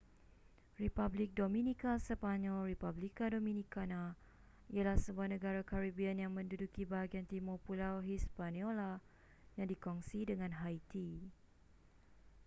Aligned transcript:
republik 0.81 1.29
dominika 1.39 1.91
sepanyol: 2.05 2.61
república 2.73 3.25
dominicana 3.33 4.01
ialah 4.75 4.97
sebuah 5.05 5.27
negara 5.37 5.61
caribbean 5.71 6.17
yang 6.23 6.33
menduduki 6.37 6.81
bahagian 6.93 7.27
timur 7.31 7.57
pulau 7.69 7.95
hispaniola 8.09 8.91
yang 9.61 9.67
dikongsi 9.73 10.19
dengan 10.31 10.51
haiti 10.61 11.09